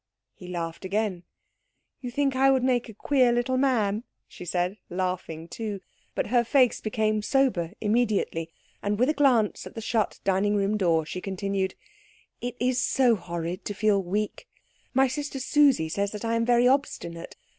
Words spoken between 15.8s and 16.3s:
says